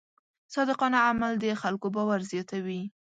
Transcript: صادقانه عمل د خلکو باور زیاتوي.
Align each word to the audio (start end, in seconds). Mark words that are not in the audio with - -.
صادقانه 0.53 0.99
عمل 1.09 1.31
د 1.43 1.45
خلکو 1.61 1.87
باور 1.95 2.19
زیاتوي. 2.31 2.81